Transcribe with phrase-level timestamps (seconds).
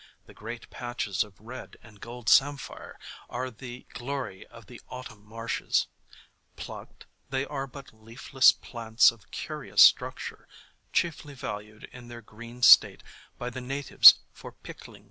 [0.25, 2.97] The great patches of red and gold Samphire
[3.29, 5.85] are the glory of the autumn marshes;
[6.55, 10.47] plucked, they are but leafless plants of curious structure,
[10.91, 13.03] chiefly valued in their green state
[13.37, 14.99] by the natives for pickling.